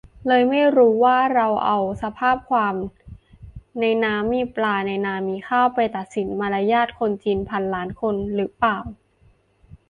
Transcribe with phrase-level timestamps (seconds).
[0.27, 2.75] เลยไม่รู้ว่า เราเอาสภาพความ
[3.79, 8.77] "ในน้ำมีปลาในนามีข้าว" ไปตัดสินมารยาทคนจีนพันล้านคนรึเปล่า